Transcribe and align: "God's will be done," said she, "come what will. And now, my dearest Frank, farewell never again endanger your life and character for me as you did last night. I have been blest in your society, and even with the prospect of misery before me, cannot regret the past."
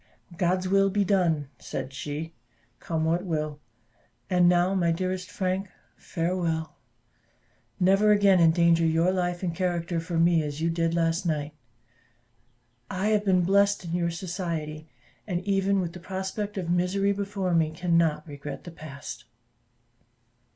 "God's 0.35 0.67
will 0.67 0.89
be 0.89 1.03
done," 1.03 1.49
said 1.59 1.93
she, 1.93 2.33
"come 2.79 3.05
what 3.05 3.23
will. 3.23 3.59
And 4.31 4.49
now, 4.49 4.73
my 4.73 4.91
dearest 4.91 5.29
Frank, 5.29 5.69
farewell 5.95 6.75
never 7.79 8.11
again 8.11 8.39
endanger 8.39 8.83
your 8.83 9.11
life 9.11 9.43
and 9.43 9.53
character 9.55 9.99
for 9.99 10.17
me 10.17 10.41
as 10.41 10.59
you 10.59 10.71
did 10.71 10.95
last 10.95 11.23
night. 11.27 11.53
I 12.89 13.09
have 13.09 13.23
been 13.25 13.43
blest 13.43 13.85
in 13.85 13.93
your 13.93 14.09
society, 14.09 14.89
and 15.27 15.41
even 15.41 15.79
with 15.79 15.93
the 15.93 15.99
prospect 15.99 16.57
of 16.57 16.67
misery 16.67 17.11
before 17.11 17.53
me, 17.53 17.69
cannot 17.69 18.27
regret 18.27 18.63
the 18.63 18.71
past." 18.71 19.25